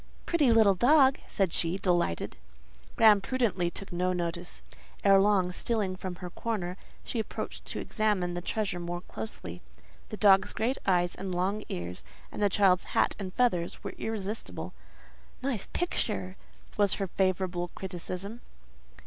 [0.25, 2.35] "Pretty little dog!" said she, delighted.
[2.95, 4.63] Graham prudently took no notice.
[5.03, 9.61] Ere long, stealing from her corner, she approached to examine the treasure more closely.
[10.09, 14.73] The dog's great eyes and long ears, and the child's hat and feathers, were irresistible.
[15.43, 16.35] "Nice picture!"
[16.77, 18.41] was her favourable criticism.